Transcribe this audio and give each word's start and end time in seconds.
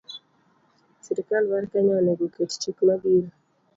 Sirkal 1.03 1.43
mar 1.51 1.63
Kenya 1.71 1.93
onego 2.01 2.23
oket 2.27 2.49
chik 2.61 2.77
ma 2.87 2.95
biro 3.01 3.29